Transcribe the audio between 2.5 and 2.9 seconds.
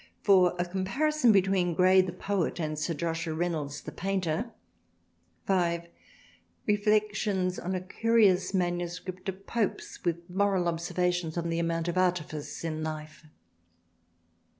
and